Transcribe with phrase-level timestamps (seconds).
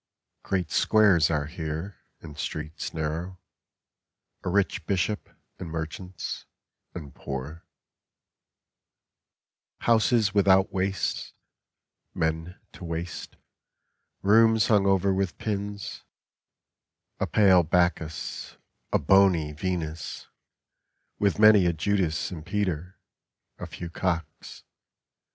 [0.41, 3.37] GREAT squares are here, and streets narrow,
[4.43, 6.47] A rich bishop, and merchants,
[6.95, 7.67] and poor,
[9.81, 11.33] Houses without waists,
[12.15, 13.35] men to waste,
[14.23, 16.01] Rooms hung over with pins,
[17.19, 18.57] A pale Bacchus,
[18.91, 20.27] a bony Venus,
[21.19, 22.97] With many a Judas and Peter;
[23.59, 24.63] a few cocks.